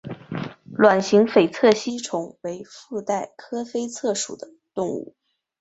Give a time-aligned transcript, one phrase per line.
[0.65, 5.15] 卵形菲策吸虫为腹袋科菲策属的动物。